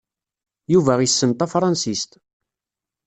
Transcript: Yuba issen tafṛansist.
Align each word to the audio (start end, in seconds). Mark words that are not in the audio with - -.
Yuba 0.73 0.93
issen 1.07 1.31
tafṛansist. 1.33 2.11